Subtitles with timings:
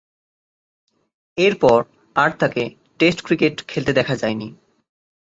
[1.37, 1.79] এরপর
[2.15, 2.63] আর তাকে
[2.99, 4.47] টেস্ট ক্রিকেট খেলতে দেখা যায়নি।